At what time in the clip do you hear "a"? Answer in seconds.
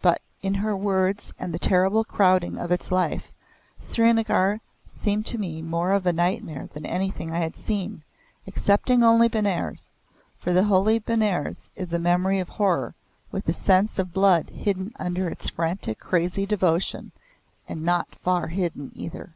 6.06-6.12, 11.92-11.98, 13.48-13.52